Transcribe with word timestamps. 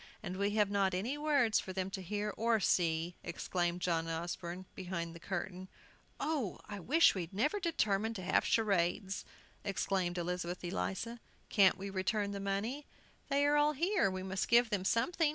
"And 0.23 0.37
we 0.37 0.49
have 0.55 0.71
not 0.71 0.95
any 0.95 1.15
words 1.15 1.59
for 1.59 1.73
them 1.73 1.91
to 1.91 2.01
hear 2.01 2.33
or 2.35 2.59
see!" 2.59 3.17
exclaimed 3.21 3.81
John 3.81 4.07
Osborne, 4.07 4.65
behind 4.73 5.13
the 5.13 5.19
curtain. 5.19 5.69
"Oh, 6.19 6.59
I 6.65 6.79
wish 6.79 7.13
we'd 7.13 7.31
never 7.35 7.59
determined 7.59 8.15
to 8.15 8.23
have 8.23 8.43
charades! 8.43 9.25
exclaimed 9.63 10.17
Elizabeth 10.17 10.63
Eliza. 10.63 11.19
"Can't 11.49 11.77
we 11.77 11.91
return 11.91 12.31
the 12.31 12.39
money?" 12.39 12.87
"They 13.29 13.45
are 13.45 13.57
all 13.57 13.73
here; 13.73 14.09
we 14.09 14.23
must 14.23 14.47
give 14.47 14.71
them 14.71 14.85
something!" 14.85 15.29